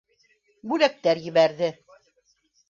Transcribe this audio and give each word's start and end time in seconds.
Бүләктәр 0.71 1.21
ебәрҙе. 1.27 1.71